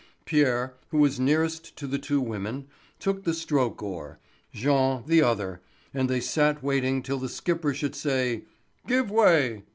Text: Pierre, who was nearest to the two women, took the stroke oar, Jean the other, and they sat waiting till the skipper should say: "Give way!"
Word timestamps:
Pierre, 0.25 0.73
who 0.89 0.97
was 0.97 1.19
nearest 1.19 1.75
to 1.77 1.85
the 1.85 1.99
two 1.99 2.19
women, 2.21 2.67
took 2.99 3.23
the 3.23 3.35
stroke 3.35 3.83
oar, 3.83 4.17
Jean 4.51 5.03
the 5.05 5.21
other, 5.21 5.61
and 5.93 6.09
they 6.09 6.19
sat 6.19 6.63
waiting 6.63 7.03
till 7.03 7.19
the 7.19 7.29
skipper 7.29 7.71
should 7.71 7.93
say: 7.93 8.45
"Give 8.87 9.11
way!" 9.11 9.61